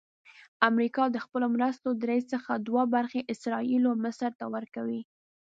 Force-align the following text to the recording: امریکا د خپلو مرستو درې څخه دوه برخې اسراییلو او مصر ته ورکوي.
امریکا 0.69 1.03
د 1.11 1.17
خپلو 1.25 1.47
مرستو 1.55 1.89
درې 2.03 2.19
څخه 2.31 2.51
دوه 2.67 2.83
برخې 2.95 3.21
اسراییلو 3.33 3.87
او 3.93 3.97
مصر 4.05 4.31
ته 4.39 4.45
ورکوي. 4.55 5.01